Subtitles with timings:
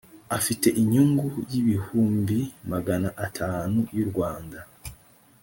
[0.37, 2.39] afite inyungu y’ibihumbi
[2.71, 4.59] magana atanu y’u rwanda